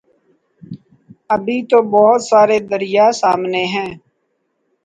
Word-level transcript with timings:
ابھی 1.29 1.57
تو 1.69 1.77
بہت 1.93 2.19
سارے 2.29 2.57
دریاسامنے 2.69 3.63
ہیں۔ 3.73 3.91